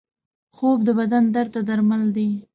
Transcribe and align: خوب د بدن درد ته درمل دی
خوب 0.55 0.79
د 0.87 0.89
بدن 0.99 1.23
درد 1.35 1.51
ته 1.53 1.61
درمل 1.67 2.03
دی 2.15 2.29